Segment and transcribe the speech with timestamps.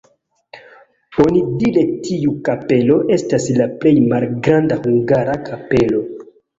[1.23, 6.07] Onidire tiu kapelo estas la plej malgranda hungara kapelo.